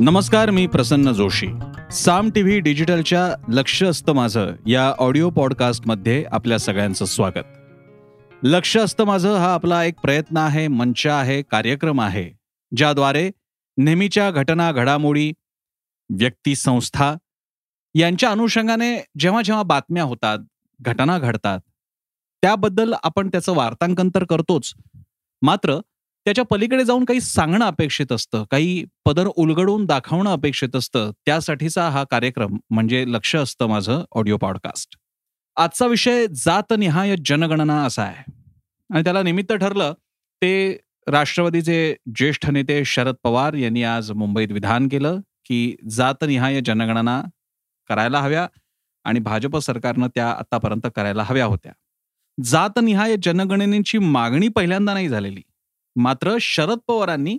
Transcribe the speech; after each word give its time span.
नमस्कार 0.00 0.50
मी 0.50 0.66
प्रसन्न 0.66 1.12
जोशी. 1.12 1.46
साम 1.92 2.30
टीव्ही 2.30 2.60
डिजिटलच्या 2.60 3.34
लक्ष 3.48 3.82
असतं 3.82 4.12
माझं 4.12 4.52
या 4.66 4.90
ऑडिओ 4.98 5.30
पॉडकास्टमध्ये 5.30 6.24
आपल्या 6.32 6.58
सगळ्यांचं 6.58 7.04
स्वागत. 7.04 7.44
लक्ष 8.42 8.76
असतं 8.76 9.04
माझं 9.04 9.36
हा 9.36 9.54
आपला 9.54 9.84
एक 9.84 9.94
प्रयत्न 9.94 10.36
आहे 10.36 10.68
मंच 10.68 11.06
आहे 11.06 11.42
कार्यक्रम 11.42 12.00
आहे 12.00 12.30
ज्याद्वारे 12.76 13.30
नेहमीच्या 13.78 14.30
घटना 14.30 14.72
घडामोडी 14.72 15.32
व्यक्ती 16.10 16.54
संस्था 16.54 17.14
यांच्या 17.94 18.30
अनुषंगाने 18.30 19.04
जेव्हा 19.18 19.42
जेव्हा 19.42 19.62
बातम्या 19.62 20.02
होतात 20.02 20.38
घटना 20.80 21.18
घडतात 21.18 21.60
त्याबद्दल 22.42 22.94
आपण 23.02 23.28
त्याचं 23.28 23.54
वार्तांकन 23.54 24.08
तर 24.14 24.24
करतोच. 24.24 24.74
मात्र 25.42 25.78
त्याच्या 26.28 26.44
पलीकडे 26.44 26.84
जाऊन 26.84 27.04
काही 27.04 27.20
सांगणं 27.20 27.64
अपेक्षित 27.64 28.12
असतं 28.12 28.44
काही 28.50 28.84
पदर 29.04 29.26
उलगडून 29.26 29.84
दाखवणं 29.84 30.32
अपेक्षित 30.32 30.76
असतं 30.76 31.10
त्यासाठीचा 31.26 31.88
हा 31.88 32.04
कार्यक्रम 32.04 32.56
म्हणजे 32.70 33.04
लक्ष 33.08 33.36
असतं 33.36 33.66
माझं 33.66 34.04
ऑडिओ 34.12 34.36
पॉडकास्ट. 34.36 34.96
आजचा 35.56 35.86
विषय 35.86 36.26
जातनिहाय 36.26 37.16
जनगणना 37.24 37.84
असा 37.84 38.02
आहे. 38.02 38.32
आणि 38.94 39.04
त्याला 39.04 39.22
निमित्त 39.22 39.52
ठरलं 39.52 39.92
ते 40.42 40.78
राष्ट्रवादीचे 41.06 41.96
ज्येष्ठ 42.16 42.50
नेते 42.50 42.84
शरद 42.84 43.14
पवार 43.22 43.54
यांनी 43.54 43.82
आज 43.82 44.12
मुंबईत 44.12 44.52
विधान 44.52 44.88
केलं 44.88 45.20
की 45.44 45.76
जातनिहाय 45.90 46.60
जनगणना 46.60 47.22
करायला 47.88 48.20
हव्या 48.20 48.48
आणि 49.04 49.20
भाजप 49.20 49.56
सरकारनं 49.56 50.06
त्या 50.06 50.30
आतापर्यंत 50.30 50.86
करायला 50.96 51.22
हव्या 51.22 51.44
होत्या. 51.44 51.72
जातनिहाय 52.44 53.16
जनगणनेची 53.22 53.98
मागणी 53.98 54.48
पहिल्यांदा 54.48 54.94
नाही 54.94 55.08
झालेली. 55.08 55.42
मात्र 55.98 56.36
शरद 56.40 56.78
पवारांनी 56.88 57.36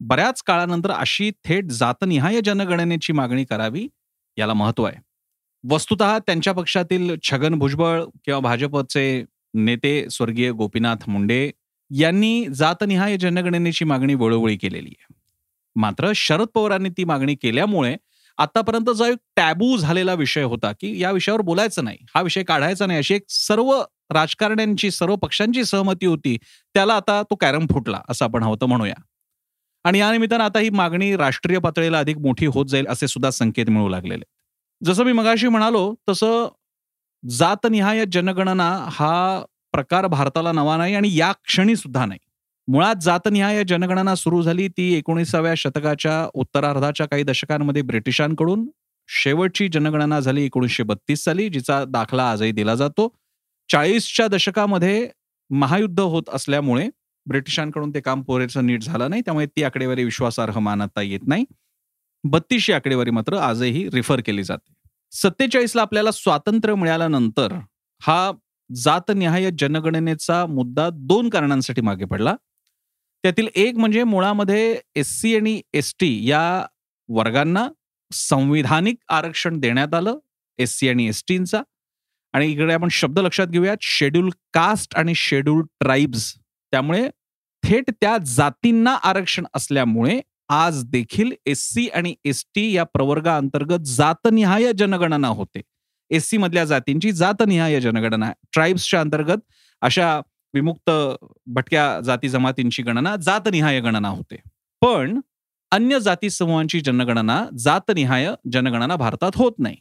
बऱ्याच 0.00 0.42
काळानंतर 0.42 0.90
अशी 0.90 1.30
थेट 1.44 1.70
जातनिहाय 1.70 2.40
जनगणनेची 2.44 3.12
मागणी 3.12 3.44
करावी 3.44 3.86
याला 4.36 4.54
महत्त्व 4.54 4.84
आहे. 4.84 4.96
वस्तुत 5.64 6.02
त्यांच्या 6.26 6.52
पक्षातील 6.52 7.14
छगन 7.22 7.54
भुजबळ 7.54 8.04
किंवा 8.24 8.40
भाजपचे 8.40 9.24
नेते 9.54 10.10
स्वर्गीय 10.10 10.50
गोपीनाथ 10.50 11.08
मुंडे 11.08 11.50
यांनी 11.90 12.46
जातनिहाय 12.54 13.16
जनगणनेची 13.16 13.84
मागणी 13.84 14.14
वेळोवेळी 14.14 14.56
केलेली 14.56 14.92
आहे. 14.98 15.14
मात्र 15.76 16.12
शरद 16.14 16.46
पवारांनी 16.46 16.88
ती 16.88 17.04
मागणी 17.04 17.34
केल्यामुळे 17.34 17.96
आतापर्यंत 18.38 18.90
जो 18.90 19.04
एक 19.04 19.16
टॅबू 19.36 19.76
झालेला 19.76 20.14
विषय 20.14 20.42
होता 20.42 20.72
की 20.72 20.98
या 21.02 21.10
विषयावर 21.10 21.40
बोलायचं 21.40 21.84
नाही 21.84 21.98
हा 22.14 22.22
विषय 22.22 22.42
काढायचा 22.42 22.86
नाही 22.86 22.98
अशी 22.98 23.14
एक 23.14 23.22
सर्व 23.28 23.72
राजकारण्यांची 24.10 24.90
सर्व 24.90 25.16
पक्षांची 25.16 25.64
सहमती 25.64 26.06
होती 26.06 26.36
त्याला 26.74 26.94
आता 26.94 27.22
तो 27.22 27.34
कॅरम 27.34 27.66
फुटला 27.66 28.00
असं 28.08 28.24
आपण 28.24 28.42
हवं 28.42 28.66
म्हणूया. 28.68 28.94
आणि 29.84 29.98
या 29.98 30.12
निमित्तानं 30.12 30.44
आता 30.44 30.58
ही 30.58 30.70
मागणी 30.70 31.16
राष्ट्रीय 31.16 31.58
पातळीला 31.58 31.98
अधिक 31.98 32.18
मोठी 32.18 32.46
होत 32.46 32.66
जाईल 32.66 32.86
असे 32.86 33.08
सुद्धा 33.08 33.30
संकेत 33.30 33.70
मिळू 33.70 33.88
लागलेले 33.88 34.24
जसं 34.84 35.04
मी 35.04 35.12
मगाशी 35.12 35.48
म्हणालो 35.48 35.94
तसं 36.08 36.48
जातनिहाय 37.28 38.04
जनगणना 38.12 38.86
हा 38.90 39.42
प्रकार 39.72 40.06
भारताला 40.06 40.52
नवा 40.52 40.76
नाही 40.76 40.94
आणि 40.94 41.16
या 41.16 41.32
क्षणी 41.44 41.76
सुद्धा 41.76 42.06
नाही. 42.06 42.18
मुळात 42.68 42.94
जातनिहाय 43.02 43.64
जनगणना 43.64 44.14
सुरू 44.14 44.42
झाली 44.42 44.68
ती 44.68 44.94
एकोणीसाव्या 44.94 45.54
शतकाच्या 45.56 46.28
उत्तरार्धाच्या 46.34 47.06
काही 47.06 47.22
दशकांमध्ये 47.22 47.82
ब्रिटिशांकडून. 47.82 48.68
शेवटची 49.08 49.68
जनगणना 49.68 50.20
झाली 50.20 50.44
एकोणीसशे 50.44 50.82
बत्तीस 50.82 51.24
साली 51.24 51.48
जिचा 51.48 51.84
दाखला 51.88 52.30
आजही 52.30 52.52
दिला 52.52 52.74
जातो. 52.74 53.08
चाळीसच्या 53.68 54.26
दशकामध्ये 54.28 55.10
महायुद्ध 55.50 56.00
होत 56.00 56.22
असल्यामुळे 56.32 56.88
ब्रिटिशांकडून 57.26 57.90
ते 57.90 58.00
काम 58.00 58.22
पुरेसं 58.22 58.66
नीट 58.66 58.82
झालं 58.82 59.10
नाही. 59.10 59.22
त्यामुळे 59.22 59.46
ती 59.46 59.62
आकडेवारी 59.62 60.04
विश्वासार्ह 60.04 60.58
मानता 60.58 61.02
येत 61.02 61.20
नाही. 61.26 61.44
बत्तीसशी 62.24 62.72
आकडेवारी 62.72 63.10
मात्र 63.10 63.36
आजही 63.36 63.88
रिफर 63.90 64.20
केली 64.26 64.42
जाते. 64.42 64.72
सत्तेचाळीसला 65.12 65.82
आपल्याला 65.82 66.10
स्वातंत्र्य 66.10 66.74
मिळाल्यानंतर 66.74 67.52
हा 68.02 68.32
जातनिहाय 68.74 69.50
जनगणनेचा 69.58 70.46
मुद्दा 70.46 70.88
दोन 70.92 71.28
कारणांसाठी 71.28 71.80
मागे 71.80 72.04
पडला. 72.04 72.34
त्यातील 73.22 73.48
एक 73.54 73.74
म्हणजे 73.74 74.04
मुळामध्ये 74.04 74.80
एस 74.94 75.20
सी 75.20 75.36
आणि 75.36 75.62
एस 75.72 75.94
टी 76.00 76.30
या 76.30 76.66
वर्गांना 77.08 77.68
संविधानिक 78.12 78.96
आरक्षण 79.08 79.60
देण्यात 79.60 79.94
आलं. 79.94 80.18
एस 80.58 80.78
सी 80.78 80.88
आणि 80.88 81.08
एस 81.08 81.24
टींचा 81.28 81.62
आणि 82.32 82.46
इकडे 82.46 82.72
आपण 82.74 82.88
शब्द 82.90 83.18
लक्षात 83.18 83.46
घेऊयात. 83.46 83.76
शेड्यूल 83.80 84.30
कास्ट 84.54 84.96
आणि 84.96 85.14
शेड्यूल 85.14 85.62
ट्राईब्स 85.80 86.34
त्यामुळे 86.72 87.08
थेट 87.64 87.90
त्या 88.00 88.16
जातींना 88.18 88.94
आरक्षण 88.94 89.44
असल्यामुळे 89.54 90.20
आज 90.48 90.84
देखील 90.84 91.32
एस 91.46 91.68
सी 91.70 91.88
आणि 91.88 92.14
एस 92.24 92.44
टी 92.54 92.72
या 92.72 92.84
प्रवर्गाअंतर्गत 92.84 93.84
जातनिहाय 93.84 94.72
जनगणना 94.78 95.28
होते. 95.28 95.60
एस 96.10 96.28
सी 96.28 96.36
मधल्या 96.36 96.64
जातींची 96.64 97.12
जातनिहाय 97.12 97.80
जनगणना. 97.80 98.32
ट्राईब्सच्या 98.52 99.00
अंतर्गत 99.00 99.38
अशा 99.80 100.20
विमुक्त 100.54 100.90
भटक्या 101.46 102.00
जाती 102.00 102.28
जमातींची 102.28 102.82
गणना 102.82 103.16
जातनिहाय 103.16 103.80
गणना 103.80 104.08
होते. 104.08 104.36
पण 104.80 105.20
अन्य 105.70 106.00
जाती 106.00 106.30
समूहांची 106.30 106.80
जनगणना 106.80 107.44
जातनिहाय 107.58 108.28
जनगणना 108.52 108.96
भारतात 108.96 109.30
होत 109.34 109.52
नाही. 109.58 109.76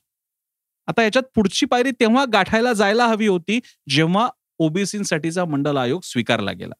आता 0.88 1.03
याच्यात 1.03 1.24
पुढची 1.36 1.66
पायरी 1.66 1.92
तेव्हा 1.92 2.25
गाठायला 2.34 2.74
जायला 2.74 3.06
हवी 3.08 3.28
होती 3.28 3.59
जेव्हा 3.90 4.28
ओबीसीसाठीचा 4.59 5.46
मंडल 5.46 5.78
आयोग 5.78 6.02
स्वीकारला 6.03 6.52
गेला. 6.52 6.74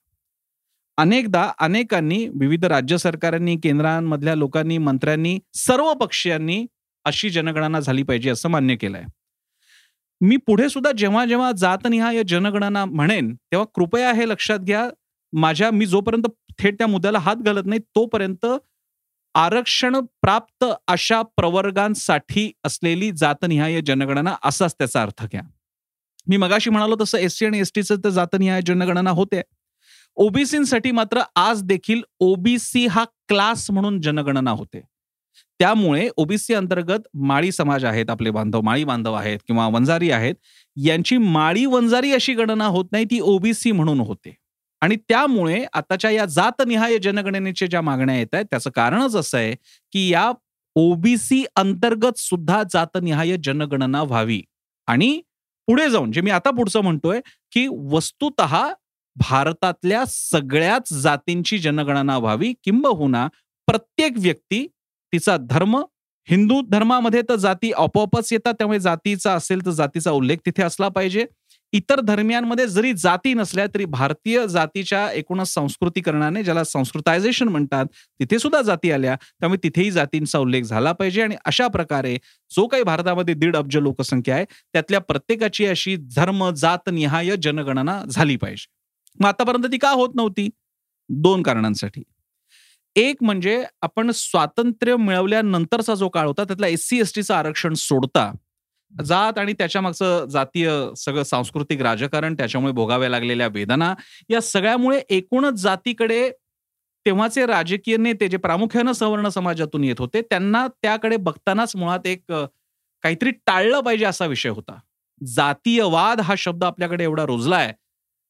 अनेकदा 0.98 1.52
अनेकांनी 1.60 2.28
विविध 2.40 2.66
राज्य 2.66 2.98
सरकारांनी 2.98 3.56
केंद्रांमधल्या 3.64 4.36
लोकांनी 4.36 4.78
मंत्र्यांनी 4.78 5.38
सर्व 5.56 5.94
पक्षीयांनी 5.94 6.66
अशी 7.06 7.30
जनगणना 7.30 7.80
झाली 7.80 8.04
पाहिजे 8.04 8.30
असं 8.30 8.50
मान्य 8.50 8.76
केलंय. 8.76 9.04
मी 10.22 10.38
पुढे 10.38 10.70
सुद्धा 10.70 10.92
जेव्हा 10.98 11.26
जेव्हा 11.26 11.52
जातनिहाय 11.58 12.22
जनगणना 12.28 12.86
म्हणेन 12.86 13.34
तेव्हा 13.36 13.66
कृपया 13.76 14.12
हे 14.14 14.28
लक्षात 14.30 14.60
घ्या 14.60 14.88
माझ्या 15.34 15.70
मी 15.72 15.86
जोपर्यंत 15.86 16.28
थेट 16.60 16.78
त्या 16.78 16.88
मुद्द्याला 16.88 17.20
हात 17.20 17.36
घालत 17.36 17.66
नाही 17.66 17.80
तोपर्यंत 17.96 18.46
आरक्षण 19.38 19.96
प्राप्त 20.22 20.66
अशा 20.88 21.22
प्रवर्गांसाठी 21.22 22.52
असलेली 22.64 23.12
जातनिहाय 23.12 23.82
जनगणना 23.82 24.36
असाच 24.44 24.74
त्याचा 24.74 25.02
अर्थ 25.02 25.26
घ्या. 25.26 25.42
मी 26.28 26.38
मगाशी 26.38 26.70
म्हणालो 26.70 26.96
तसं 27.02 27.18
एस 27.18 27.38
सी 27.40 27.46
आणि 27.46 27.60
एस 27.60 27.72
टीचं 27.76 27.96
तर 28.04 28.10
जातनिहाय 28.10 28.62
जनगणना 28.66 29.10
होते. 29.10 29.42
ओबीसीसाठी 30.16 30.92
मात्र 30.92 31.22
आज 31.36 31.62
देखील 31.64 32.02
ओबीसी 32.20 32.86
हा 32.88 33.04
क्लास 33.28 33.72
म्हणून 33.72 34.02
जनगणना 34.02 34.52
होते. 34.52 34.82
त्यामुळे 35.60 36.10
ओबीसी 36.18 36.54
अंतर्गत 36.54 37.08
माळी 37.14 37.52
समाज 37.52 37.86
आहेत 37.86 38.10
आपले 38.10 38.32
बांधव 38.32 38.62
माळी 38.62 38.84
बांधव 38.84 39.14
आहेत 39.14 39.40
किंवा 39.48 39.68
वंजारी 39.68 40.12
आहेत 40.12 40.36
यांची 40.78 41.18
माळी 41.18 41.66
वंजारी 41.66 42.12
अशी 42.12 42.34
गणना 42.34 42.66
होत 42.66 42.86
नाही 42.92 43.06
ती 43.06 43.20
ओबीसी 43.20 43.72
म्हणून 43.72 44.00
होते. 44.00 44.36
आणि 44.82 44.96
त्यामुळे 44.96 45.66
आताच्या 45.74 46.12
या 46.12 46.26
जातनिहाय 46.26 46.98
जनगणनेच्या 46.98 47.68
ज्या 47.68 47.82
मागण्या 47.82 48.18
येत 48.18 48.34
आहेत 48.34 48.46
त्याचं 48.46 48.70
कारणच 48.70 49.16
असं 49.16 49.38
आहे 49.38 49.56
की 49.94 50.10
या 50.10 50.32
ओबीसी 50.76 51.44
अंतर्गत 51.56 52.20
सुद्धा 52.20 52.64
जातनिहाय 52.74 53.36
जनगणना 53.44 54.04
व्हावी. 54.04 54.42
आणि 54.88 55.22
पुढे 55.68 55.90
जाऊन 55.90 56.12
जे 56.12 56.22
मी 56.22 56.32
आता 56.32 56.52
पुढचं 56.52 56.82
म्हणतोय 56.82 57.20
की 57.52 57.68
वस्तुत 57.68 58.42
भारतातल्या 59.16 60.04
सगळ्याच 60.08 60.94
जातींची 60.94 61.58
जनगणना 61.60 62.18
व्हावी 62.18 62.54
किंबहुना 62.64 63.28
प्रत्येक 63.68 64.14
व्यक्ती 64.18 64.68
तिचा 65.14 65.38
धर्म 65.38 65.78
हिंदू 66.28 66.62
धर्मामध्ये 66.70 67.22
तर 67.30 67.36
जाती 67.36 67.72
आपोआपच 67.72 68.34
येतात 68.34 68.54
त्यामुळे 68.54 68.80
जातीचा 68.80 69.34
असेल 69.34 69.66
तर 69.66 69.72
जातीचा 69.72 70.12
उल्लेख 70.12 70.38
तिथे 70.46 70.64
असला 70.64 70.88
पाहिजे. 70.88 71.26
इतर 71.74 72.00
धर्मियांमध्ये 72.00 72.68
जरी 72.68 72.94
जाती 72.94 73.34
नसल्या 73.34 73.66
तरी 73.68 73.86
भारतीय 73.86 74.46
जातीच्या 74.48 75.10
एकूणच 75.12 75.48
संस्कृतीकरणाने 75.48 76.44
ज्याला 76.44 76.64
संस्कृतायझेशन 76.64 77.48
म्हणतात 77.48 77.86
तिथे 78.20 78.40
सुद्धा 78.40 78.62
जाती 78.62 78.92
आल्या. 78.92 79.16
त्यामुळे 79.40 79.60
तिथेही 79.64 79.92
जातींचा 79.92 80.40
उल्लेख 80.40 80.64
झाला 80.64 80.92
पाहिजे 80.92 81.22
आणि 81.22 81.36
अशा 81.46 81.68
प्रकारे 81.68 82.16
जो 82.52 82.68
काही 82.68 82.84
भारतामध्ये 82.84 83.34
दीड 83.34 83.56
अब्ज 83.56 83.78
लोकसंख्या 83.78 84.36
आहे 84.36 84.46
त्यातल्या 84.74 85.00
प्रत्येकाची 85.00 85.66
अशी 85.66 85.96
धर्म 86.16 86.50
जात 86.50 86.90
निहाय 86.92 87.36
जनगणना 87.44 88.02
झाली 88.10 88.36
पाहिजे. 88.36 88.66
मग 89.20 89.28
आतापर्यंत 89.28 89.66
ती 89.72 89.78
का 89.78 89.92
होत 89.92 90.16
नव्हती? 90.16 90.50
दोन 91.10 91.42
कारणांसाठी. 91.42 92.04
एक 92.96 93.16
म्हणजे 93.22 93.64
आपण 93.82 94.12
स्वातंत्र्य 94.12 94.96
मिळवल्यानंतरचा 94.96 95.96
जो 95.96 96.10
काळ 96.10 96.28
होता 96.28 96.44
त्यातला 96.44 96.68
एस 96.68 96.88
सी 96.88 97.00
एस 97.00 97.14
टीचं 97.16 97.34
आरक्षण 97.34 97.74
सोडता 97.74 98.32
जात 98.94 99.38
आणि 99.38 99.54
त्याच्या 99.54 99.82
मागचं 99.82 100.26
जातीय 100.26 100.70
सगळं 100.98 101.24
सांस्कृतिक 101.24 101.82
राजकारण 101.82 102.36
त्याच्यामुळे 102.36 102.74
भोगाव्या 102.74 103.10
लागलेल्या 103.10 103.48
वेदना 103.48 103.94
या 104.30 104.42
सगळ्यामुळे 104.42 105.02
एकूणच 105.10 105.54
जातीकडे 105.54 106.30
तेव्हाचे 107.06 107.46
राजकीय 107.46 107.98
नेते 107.98 108.28
जे 108.28 108.38
प्रामुख्यानं 108.38 108.92
सवर्ण 108.92 109.30
समाजातून 109.30 109.84
येत 109.84 109.96
होते 110.00 110.22
त्यांना 110.22 110.68
त्याकडे 110.82 111.18
बघतानाच 111.18 111.76
मुळात 111.76 112.08
एक 112.08 112.24
काहीतरी 113.04 113.32
टाळलं 113.32 113.80
पाहिजे 113.82 114.06
असा 114.06 114.26
विषय 114.26 114.50
होता. 114.50 114.80
जातीयवाद 115.22 116.22
हा 116.22 116.36
शब्द 116.38 116.64
आपल्याकडे 116.64 117.04
एवढा 117.04 117.26
रुजलाय. 117.26 117.74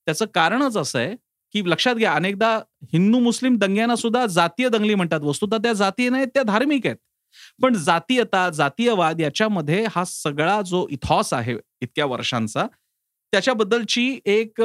त्याचं 0.08 0.26
कारणच 0.34 0.78
असं 0.78 1.00
आहे 1.00 1.16
की 1.56 1.62
लक्षात 1.70 1.96
घ्या 1.96 2.14
अनेकदा 2.14 2.56
हिंदू 2.94 3.20
मुस्लिम 3.20 3.58
दंग्यांना 3.58 3.96
सुद्धा 3.96 4.26
जातीय 4.26 4.70
दंगली 4.70 4.96
म्हणतात. 4.96 5.20
वस्तुतः 5.22 5.58
त्या 5.58 5.74
जातीय 5.74 6.10
नाहीत 6.10 6.28
त्या 6.28 6.44
धार्मिक 6.44 6.86
आहेत. 6.86 6.98
पण 7.62 7.74
जातीयता 7.74 8.50
जातीयवाद 8.50 9.22
याच्यामध्ये 9.22 9.86
हा 9.96 10.04
सगळा 10.06 10.62
जो 10.62 10.88
इथॉस 10.92 11.34
आहे 11.34 11.56
इतक्या 11.82 12.06
वर्षांचा 12.06 12.66
त्याच्याबद्दलची 13.34 14.20
एक 14.26 14.62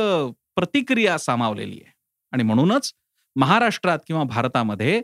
प्रतिक्रिया 0.57 1.19
सामावलेली 1.19 1.81
आहे. 1.85 1.93
आणि 2.33 2.43
म्हणूनच 2.43 2.93
महाराष्ट्रात 3.37 3.99
किंवा 4.07 4.23
भारतामध्ये 4.25 5.01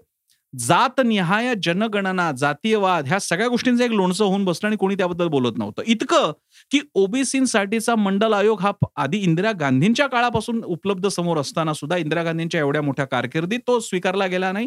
जातनिहाय 0.55 1.55
जनगणना 1.63 2.31
जातीयवाद 2.33 3.07
ह्या 3.07 3.19
सगळ्या 3.21 3.49
गोष्टींचं 3.49 3.85
एक 3.85 3.91
लोणचं 3.91 4.25
होऊन 4.25 4.45
बसलं 4.45 4.69
आणि 4.69 4.77
कोणी 4.77 4.95
त्याबद्दल 4.95 5.29
बोलत 5.29 5.59
नव्हतं. 5.59 5.83
इतकं 5.87 6.33
की 6.71 6.81
ओबीसीसाठीचा 6.95 7.95
मंडल 7.95 8.33
आयोग 8.33 8.61
हा 8.61 8.73
आधी 8.97 9.19
इंदिरा 9.19 9.53
गांधींच्या 9.53 10.07
काळापासून 10.07 10.63
उपलब्ध 10.65 11.09
समोर 11.09 11.39
असताना 11.39 11.75
सुद्धा 11.75 11.97
इंदिरा 11.97 12.23
गांधींच्या 12.23 12.61
एवढ्या 12.61 12.83
मोठ्या 12.83 13.05
कारकिर्दीत 13.05 13.61
तो 13.67 13.79
स्वीकारला 13.81 14.27
गेला 14.27 14.53
नाही. 14.53 14.67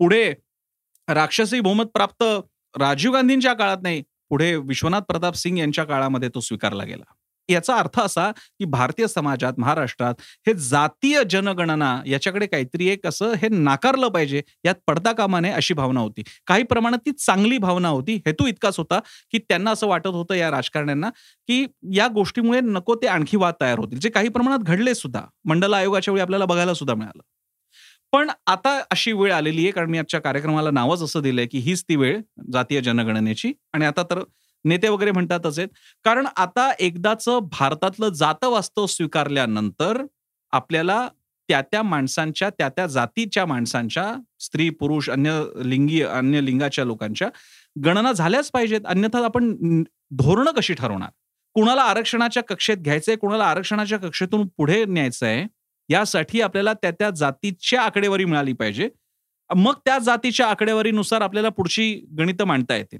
पुढे 0.00 0.34
राक्षसी 1.08 1.60
बहुमत 1.60 1.86
प्राप्त 1.86 2.22
राजीव 2.74 3.12
गांधींच्या 3.12 3.52
काळात 3.52 3.76
नाही 3.82 4.02
पुढे 4.30 4.54
विश्वनाथ 4.56 5.00
प्रताप 5.00 5.34
सिंग 5.34 5.58
यांच्या 5.58 5.84
काळामध्ये 5.84 6.28
तो 6.28 6.40
स्वीकारला 6.40 6.84
गेला. 6.84 7.04
याचा 7.48 7.74
अर्थ 7.76 8.00
असा 8.00 8.30
की 8.32 8.64
भारतीय 8.64 9.06
समाजात 9.06 9.58
महाराष्ट्रात 9.58 10.14
हे 10.46 10.52
जातीय 10.54 11.22
जनगणना 11.30 12.02
याच्याकडे 12.06 12.46
काहीतरी 12.46 12.88
एक 12.88 13.06
असं 13.06 13.32
हे 13.32 13.48
नाकारलं 13.48 14.08
पाहिजे 14.08 14.42
यात 14.64 14.74
पडता 14.86 15.12
कामा 15.12 15.40
नये 15.40 15.52
अशी 15.52 15.74
भावना 15.74 16.00
होती. 16.00 16.22
काही 16.46 16.62
प्रमाणात 16.62 16.98
ती 17.06 17.12
चांगली 17.12 17.58
भावना 17.58 17.88
होती. 17.88 18.16
हेतू 18.26 18.46
इतकाच 18.46 18.78
होता 18.78 18.98
की 19.32 19.38
त्यांना 19.38 19.70
असं 19.70 19.86
वाटत 19.86 20.06
होतं 20.06 20.34
या 20.34 20.50
राजकारण्यांना 20.50 21.10
की 21.48 21.64
या 21.94 22.08
गोष्टीमुळे 22.08 22.60
नको 22.60 22.94
ते 22.94 23.06
आणखी 23.06 23.36
वाद 23.36 23.54
तयार 23.60 23.78
होतील. 23.78 23.98
जे 23.98 24.08
काही 24.08 24.28
प्रमाणात 24.28 24.66
घडले 24.66 24.94
सुद्धा 24.94 25.22
मंडल 25.44 25.74
आयोगाच्या 25.74 26.12
वेळी 26.12 26.22
आपल्याला 26.22 26.44
बघायला 26.44 26.74
सुद्धा 26.74 26.94
मिळालं. 26.94 27.22
पण 28.12 28.30
आता 28.46 28.78
अशी 28.90 29.12
वेळ 29.12 29.32
आलेली 29.32 29.62
आहे 29.62 29.70
कारण 29.70 29.90
मी 29.90 29.98
आजच्या 29.98 30.20
कार्यक्रमाला 30.20 30.70
नावच 30.70 31.02
असं 31.02 31.22
दिलंय 31.22 31.46
की 31.46 31.58
हीच 31.58 31.82
ती 31.82 31.96
वेळ 31.96 32.20
जातीय 32.52 32.80
जनगणनेची. 32.80 33.52
आणि 33.72 33.84
आता 33.86 34.02
तर 34.02 34.22
नेते 34.64 34.88
वगैरे 34.88 35.10
म्हणतातच 35.10 35.58
आहेत. 35.58 35.68
कारण 36.04 36.26
आता 36.36 36.70
एकदाच 36.78 37.28
भारतातलं 37.52 38.08
जात 38.12 38.44
वास्तव 38.44 38.86
स्वीकारल्यानंतर 38.86 40.02
आपल्याला 40.52 41.08
त्या 41.48 41.60
त्या 41.62 41.82
माणसांच्या 41.82 42.48
त्या 42.50 42.68
त्या 42.68 42.86
जातीच्या 42.86 43.44
माणसांच्या 43.46 44.12
स्त्री 44.40 44.68
पुरुष 44.70 45.08
अन्य 45.10 45.42
लिंगी 45.64 46.00
अन्य 46.02 46.40
लिंगाच्या 46.40 46.84
लोकांच्या 46.84 47.28
गणना 47.76 48.12
झाल्याच 48.12 48.50
पाहिजेत. 48.50 48.80
अन्यथा 48.86 49.24
आपण 49.24 49.82
धोरणं 50.18 50.50
कशी 50.52 50.74
ठरवणार? 50.74 51.10
कुणाला 51.56 51.82
आरक्षणाच्या 51.82 52.42
कक्षेत 52.42 52.76
घ्यायचंय 52.76 53.16
कुणाला 53.16 53.44
आरक्षणाच्या 53.44 53.98
कक्षेतून 53.98 54.46
पुढे 54.56 54.84
न्यायचं 54.84 55.26
आहे 55.26 55.44
यासाठी 55.88 56.40
आपल्याला 56.40 56.72
त्या 56.72 56.90
त्या 56.90 57.10
जातीच्या 57.10 57.82
आकडेवारी 57.82 58.24
मिळाली 58.24 58.52
पाहिजे. 58.52 58.88
मग 59.50 59.74
त्या 59.84 59.98
जातीच्या 59.98 60.46
आकडेवारीनुसार 60.46 61.20
आपल्याला 61.20 61.48
पुढची 61.48 61.92
गणितं 62.18 62.44
मांडता 62.44 62.76
येतील. 62.76 62.98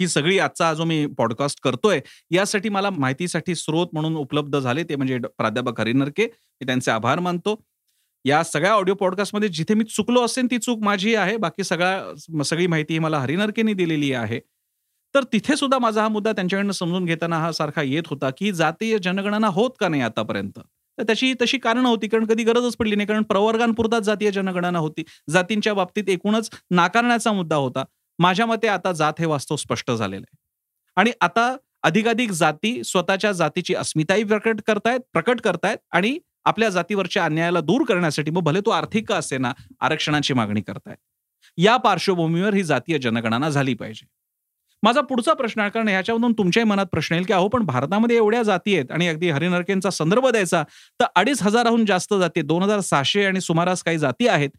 ही 0.00 0.08
सगळी 0.08 0.38
आजचा 0.38 0.74
जो 0.74 0.84
मी 0.84 1.06
पॉडकास्ट 1.06 1.60
करतोय 1.62 2.00
यासाठी 2.30 2.68
मला 2.68 2.90
माहितीसाठी 2.90 3.54
स्रोत 3.54 3.86
म्हणून 3.92 4.16
उपलब्ध 4.16 4.58
झाले 4.58 4.84
ते 4.84 4.96
म्हणजे 4.96 5.18
प्राध्यापक 5.38 5.80
हरिनरके. 5.80 6.26
मी 6.26 6.66
त्यांचे 6.66 6.90
आभार 6.90 7.18
मानतो. 7.20 7.56
या 8.24 8.42
सगळ्या 8.44 8.72
ऑडिओ 8.72 8.94
पॉडकास्टमध्ये 8.94 9.48
जिथे 9.48 9.74
मी 9.74 9.84
चुकलो 9.84 10.24
असेल 10.24 10.46
ती 10.50 10.58
चूक 10.58 10.82
माझी 10.82 11.14
आहे. 11.14 11.36
बाकी 11.36 11.64
सगळ्या 11.64 12.42
सगळी 12.44 12.66
माहिती 12.66 12.98
मला 12.98 13.18
हरिनरकेने 13.18 13.72
दिलेली 13.74 14.12
आहे. 14.12 14.40
तर 15.14 15.24
तिथे 15.32 15.56
सुद्धा 15.56 15.78
माझा 15.78 16.02
हा 16.02 16.08
मुद्दा 16.08 16.32
त्यांच्याकडनं 16.32 16.72
समजून 16.72 17.04
घेताना 17.04 17.38
हा 17.38 17.52
सारखा 17.52 17.82
येत 17.82 18.02
होता 18.06 18.30
की 18.30 18.52
जातीय 18.52 18.98
जनगणना 18.98 19.46
होत 19.46 19.70
का 19.80 19.88
नाही 19.88 20.02
आतापर्यंत? 20.02 20.60
तर 20.98 21.02
त्याची 21.02 21.32
तशी 21.42 21.58
कारणं 21.58 21.88
होती 21.88 22.08
कारण 22.08 22.24
कधी 22.26 22.44
गरजच 22.44 22.76
पडली 22.76 22.96
नाही 22.96 23.06
कारण 23.06 23.22
प्रवर्गांपुरताच 23.22 24.02
जातीय 24.02 24.30
जनगणना 24.30 24.78
होती. 24.78 25.02
जातींच्या 25.30 25.74
बाबतीत 25.74 26.08
एकूणच 26.08 26.50
नाकारण्याचा 26.70 27.32
मुद्दा 27.32 27.56
होता. 27.56 27.84
माझ्या 28.18 28.46
मते 28.46 28.68
आता 28.68 28.92
जात 28.92 29.20
हे 29.20 29.26
वास्तव 29.26 29.56
स्पष्ट 29.56 29.90
झालेलं 29.90 30.22
आहे. 30.22 30.36
आणि 30.96 31.12
आता 31.20 31.54
अधिकाधिक 31.82 32.30
जाती 32.30 32.82
स्वतःच्या 32.84 33.32
जातीची 33.32 33.74
अस्मिताही 33.74 34.24
प्रकट 34.24 34.60
करतायत 34.66 35.00
प्रकट 35.12 35.40
करतायत 35.40 35.78
आणि 35.92 36.18
आपल्या 36.44 36.68
जातीवरच्या 36.68 37.24
अन्यायाला 37.24 37.60
दूर 37.60 37.84
करण्यासाठी 37.84 38.30
मग 38.30 38.42
भले 38.42 38.60
तो 38.60 38.70
आर्थिक 38.70 39.08
का 39.08 39.16
असे 39.16 39.38
ना 39.38 39.52
आरक्षणाची 39.80 40.34
मागणी 40.34 40.60
करतायत. 40.60 40.96
या 41.58 41.76
पार्श्वभूमीवर 41.76 42.54
ही 42.54 42.62
जातीय 42.62 42.98
जनगणना 42.98 43.48
झाली 43.50 43.74
पाहिजे. 43.74 44.06
माझा 44.82 45.00
पुढचा 45.00 45.32
प्रश्न 45.34 45.60
आहे 45.60 45.70
कारण 45.70 45.88
ह्याच्यामधून 45.88 46.32
तुमच्याही 46.32 46.68
मनात 46.68 46.86
प्रश्न 46.86 47.14
येईल 47.14 47.24
की 47.26 47.32
अहो 47.32 47.48
पण 47.48 47.64
भारतामध्ये 47.66 48.16
एवढ्या 48.16 48.42
जाती 48.42 48.74
आहेत 48.74 48.92
आणि 48.92 49.08
अगदी 49.08 49.30
हरिनरकेंचा 49.30 49.90
संदर्भ 49.90 50.26
द्यायचा 50.28 50.62
तर 51.00 51.04
अडीच 51.16 51.42
हजाराहून 51.42 51.84
जास्त 51.86 52.14
जाती 52.14 52.42
दोन 52.42 52.62
हजार 52.62 52.80
सहाशे 52.80 53.24
आणि 53.24 53.40
सुमारास 53.40 53.82
काही 53.82 53.98
जाती 53.98 54.28
आहेत. 54.28 54.50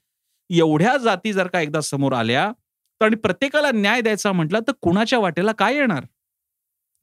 एवढ्या 0.50 0.96
जाती 0.98 1.34
जर 1.34 1.48
का 1.48 1.60
एकदा 1.62 1.82
समोर 1.82 2.14
आल्या 2.14 2.52
तर 3.02 3.06
आणि 3.06 3.16
प्रत्येकाला 3.16 3.72
न्याय 3.72 4.02
द्यायचा 4.02 4.32
म्हटलं 4.32 4.60
तर 4.68 4.72
कुणाच्या 4.82 5.20
वाटेला 5.20 5.52
काय 5.52 5.76
येणार? 5.76 6.06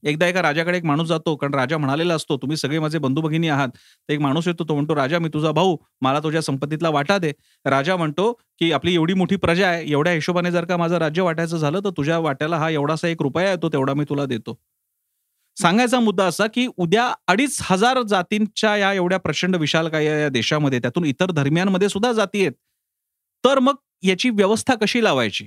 एकदा 0.04 0.26
एका 0.26 0.42
राजाकडे 0.42 0.76
एक 0.78 0.84
माणूस 0.84 1.06
जातो 1.08 1.34
कारण 1.36 1.54
राजा 1.54 1.78
म्हणालेला 1.78 2.14
असतो 2.14 2.36
तुम्ही 2.36 2.56
सगळे 2.56 2.78
माझे 2.78 2.98
बंधू 2.98 3.20
भगिनी 3.20 3.48
आहात. 3.48 3.68
तर 3.68 4.12
एक 4.12 4.20
माणूस 4.20 4.48
येतो 4.48 4.64
तो 4.68 4.74
म्हणतो 4.74 4.94
राजा 4.96 5.18
मी 5.18 5.28
तुझा 5.28 5.50
भाऊ 5.52 5.76
मला 6.00 6.20
तुझ्या 6.20 6.42
संपत्तीतला 6.42 6.88
वाटा 6.90 7.18
दे. 7.18 7.32
राजा 7.64 7.96
म्हणतो 7.96 8.32
की 8.58 8.70
आपली 8.72 8.94
एवढी 8.94 9.14
मोठी 9.14 9.36
प्रजा 9.36 9.68
आहे 9.68 9.90
एवढ्या 9.90 10.12
हिशोबाने 10.12 10.50
जर 10.50 10.64
का 10.64 10.76
माझं 10.76 10.96
राज्य 10.98 11.22
वाटायचं 11.22 11.56
झालं 11.56 11.80
तर 11.84 11.90
तुझ्या 11.90 12.18
वाट्याला 12.18 12.58
हा 12.58 12.70
एवढासा 12.70 13.08
एक 13.08 13.22
रुपया 13.22 13.50
येतो 13.50 13.68
तेवढा 13.68 13.94
मी 13.94 14.04
तुला 14.08 14.26
देतो. 14.26 14.58
सांगायचा 15.56 16.00
मुद्दा 16.00 16.24
असा 16.26 16.46
की 16.46 16.66
उद्या 16.76 17.12
अडीच 17.26 17.58
हजार 17.62 18.02
जातींच्या 18.02 18.76
या 18.76 18.92
एवढ्या 18.92 19.18
प्रचंड 19.18 19.56
विशालकाय 19.56 20.04
या 20.04 20.28
देशामध्ये 20.28 20.78
त्यातून 20.78 21.04
इतर 21.04 21.30
धर्मियांमध्ये 21.30 21.88
सुद्धा 21.88 22.12
जाती 22.12 22.40
आहेत. 22.40 22.52
तर 23.44 23.58
मग 23.58 23.74
याची 24.02 24.30
व्यवस्था 24.30 24.74
कशी 24.74 25.04
लावायची? 25.04 25.46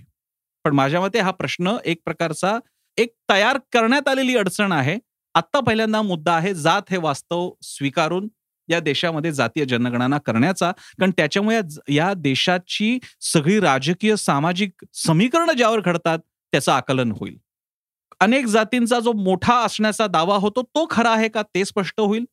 पण 0.66 0.74
माझ्या 0.74 1.02
मते 1.02 1.20
हा 1.20 1.32
प्रश्न 1.32 1.76
एक 1.86 2.02
प्रकारचा 2.06 2.58
एक 2.98 3.14
तयार 3.30 3.58
करण्यात 3.74 4.08
आलेली 4.08 4.36
अडचण 4.38 4.72
आहे. 4.72 4.98
आत्ता 5.36 5.60
पहिल्यांदा 5.60 6.02
मुद्दा 6.02 6.34
आहे 6.34 6.54
जात 6.54 6.92
हे 6.92 6.98
वास्तव 6.98 7.50
स्वीकारून 7.62 8.28
या 8.70 8.80
देशामध्ये 8.80 9.32
जातीय 9.32 9.66
जनगणना 9.66 10.18
करण्याचा. 10.18 10.72
कारण 10.72 11.12
त्याच्यामुळे 11.12 11.60
या 11.90 12.14
देशाची 12.18 12.98
सगळी 13.22 13.60
राजकीय 13.60 14.16
सामाजिक 14.16 14.86
समीकरणं 14.96 15.54
ज्यावर 15.54 15.80
घडतात 15.80 16.20
त्याचं 16.54 16.72
आकलन 16.72 17.12
होईल. 17.12 17.38
अनेक 18.20 18.46
जातींचा 18.46 19.00
जो 19.00 19.12
मोठा 19.14 19.54
असण्याचा 19.66 20.08
दावा 20.08 20.36
होतो 20.36 20.62
तो 20.66 20.86
खरा 20.90 21.12
आहे 21.12 21.28
का 21.30 21.42
ते 21.56 21.64
स्पष्ट 21.66 22.00
होईल. 22.00 22.26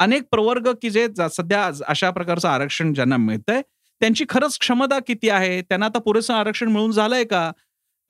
अनेक 0.00 0.22
प्रवर्ग 0.30 0.68
की 0.82 0.90
जे 0.90 1.06
सध्या 1.32 1.70
अशा 1.88 2.10
प्रकारचं 2.10 2.48
आरक्षण 2.48 2.92
ज्यांना 2.94 3.16
मिळतंय 3.16 3.60
त्यांची 4.00 4.24
खरंच 4.28 4.58
क्षमता 4.58 4.98
किती 4.98 5.28
आहे? 5.30 5.60
त्यांना 5.62 5.86
आता 5.86 5.98
पुरेसं 5.98 6.34
आरक्षण 6.34 6.68
मिळून 6.68 6.90
झालंय 6.92 7.24
का? 7.24 7.50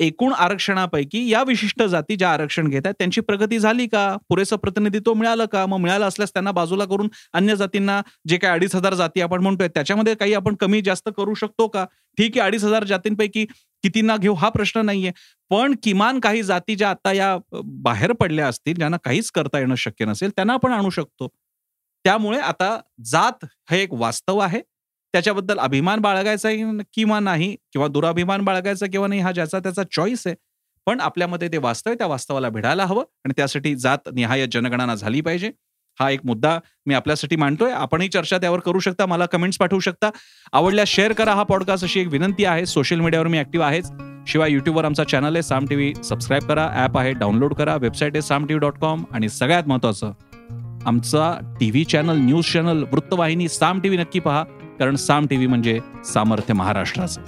एकूण 0.00 0.32
आरक्षणापैकी 0.32 1.28
या 1.30 1.42
विशिष्ट 1.46 1.82
जाती 1.82 2.16
ज्या 2.16 2.30
आरक्षण 2.32 2.68
घेत 2.68 2.82
आहेत 2.84 2.94
त्यांची 2.98 3.20
प्रगती 3.20 3.58
झाली 3.58 3.86
का? 3.86 4.16
पुरेसं 4.28 4.56
प्रतिनिधित्व 4.56 5.12
मिळालं 5.14 5.46
का? 5.52 5.64
मग 5.66 5.78
मिळालं 5.80 6.06
असल्यास 6.06 6.32
त्यांना 6.32 6.52
बाजूला 6.52 6.84
करून 6.84 7.08
अन्य 7.32 7.56
जातींना 7.56 8.00
जे 8.28 8.36
काही 8.36 8.52
अडीच 8.54 8.74
हजार 8.74 8.94
जाती 8.94 9.20
आपण 9.20 9.42
म्हणतोय 9.42 9.68
त्याच्यामध्ये 9.68 10.14
काही 10.14 10.34
आपण 10.34 10.54
कमी 10.60 10.80
जास्त 10.82 11.08
करू 11.16 11.34
शकतो 11.34 11.68
का? 11.68 11.84
ठीक 12.18 12.38
आहे 12.38 12.46
अडीच 12.46 12.64
हजार 12.64 12.84
जातींपैकी 12.84 13.44
कितींना 13.84 14.16
घेऊ 14.16 14.34
हा 14.34 14.48
प्रश्न 14.48 14.84
नाहीये. 14.86 15.12
पण 15.50 15.74
किमान 15.82 16.20
काही 16.20 16.42
जाती 16.42 16.74
ज्या 16.76 16.90
आता 16.90 17.12
या 17.12 17.36
बाहेर 17.64 18.12
पडल्या 18.12 18.46
असतील 18.48 18.74
ज्यांना 18.74 18.96
काहीच 19.04 19.30
करता 19.30 19.58
येणं 19.58 19.74
शक्य 19.74 20.04
नसेल 20.04 20.30
त्यांना 20.30 20.52
आपण 20.54 20.72
आणू 20.72 20.90
शकतो. 20.90 21.28
त्यामुळे 22.04 22.38
आता 22.40 22.78
जात 23.04 23.44
हे 23.70 23.82
एक 23.82 23.92
वास्तव 23.94 24.38
आहे. 24.38 24.60
त्याच्याबद्दल 25.14 25.58
अभिमान 25.58 26.00
बाळगायचा 26.00 26.50
किंवा 26.94 27.18
नाही 27.20 27.56
किंवा 27.72 27.86
दुराभिमान 27.88 28.44
बाळगायचा 28.44 28.86
किंवा 28.86 29.06
नाही 29.06 29.20
हा 29.20 29.32
ज्याचा 29.32 29.58
त्याचा 29.58 29.82
चॉईस 29.92 30.26
आहे. 30.26 30.36
पण 30.86 31.00
आपल्यामध्ये 31.00 31.48
ते 31.48 31.56
वास्तव 31.56 31.90
आहे 31.90 31.98
त्या 31.98 32.06
वास्तवाला 32.06 32.48
भिडायला 32.48 32.84
हवं 32.84 33.04
आणि 33.24 33.32
त्यासाठी 33.36 33.74
जात 33.76 34.08
निहाय 34.14 34.46
जनगणना 34.52 34.94
झाली 34.94 35.20
पाहिजे. 35.20 35.50
हा 36.00 36.10
एक 36.10 36.20
मुद्दा 36.24 36.58
मी 36.86 36.94
आपल्यासाठी 36.94 37.36
मांडतोय. 37.36 37.72
आपणही 37.72 38.08
चर्चा 38.08 38.38
त्यावर 38.38 38.60
करू 38.60 38.78
शकता 38.78 39.06
मला 39.06 39.26
कमेंट्स 39.26 39.58
पाठवू 39.58 39.80
शकता. 39.80 40.10
आवडल्यास 40.52 40.88
शेअर 40.88 41.12
करा 41.12 41.34
हा 41.34 41.42
पॉडकास्ट 41.42 41.84
अशी 41.84 42.00
एक 42.00 42.08
विनंती 42.08 42.44
आहे. 42.44 42.66
सोशल 42.66 43.00
मीडियावर 43.00 43.26
मी 43.26 43.38
ऍक्टिव्ह 43.38 43.66
आहेच. 43.66 43.90
शिवाय 44.26 44.50
युट्यूबवर 44.50 44.84
आमचा 44.84 45.04
चॅनल 45.04 45.36
आहे 45.36 45.42
साम 45.42 45.66
टीव्ही 45.66 45.92
सबस्क्राईब 46.04 46.48
करा. 46.48 46.68
ऍप 46.84 46.98
आहे 46.98 47.12
डाउनलोड 47.12 47.54
करा. 47.54 47.76
वेबसाईट 47.76 48.12
आहे 48.14 48.22
साम 48.22 48.46
टीव्ही 48.46 48.60
डॉट 48.60 48.78
कॉम 48.78 49.04
आणि 49.12 49.28
सगळ्यात 49.28 49.68
महत्वाचं 49.68 50.12
आमचा 50.86 51.56
टीव्ही 51.60 51.84
चॅनल 51.84 52.16
न्यूज 52.16 52.52
चॅनल 52.52 52.84
वृत्तवाहिनी 52.92 53.48
साम 53.48 53.80
टीव्ही 53.80 53.98
नक्की 53.98 54.20
पहा. 54.20 54.44
कारण 54.78 54.96
साम 54.96 55.26
टीव्ही 55.26 55.46
म्हणजे 55.46 55.80
सामर्थ्य 56.04 56.54
महाराष्ट्राचं. 56.54 57.20